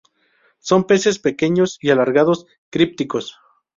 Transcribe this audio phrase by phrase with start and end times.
[0.57, 3.37] Son peces pequeños y alargados, crípticos.